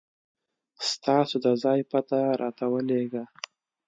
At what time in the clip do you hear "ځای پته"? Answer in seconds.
1.63-2.19